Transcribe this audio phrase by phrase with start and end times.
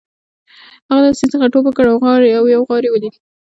[0.89, 1.93] هغه له سیند څخه ټوپ کړ او
[2.55, 3.15] یو غار یې ولید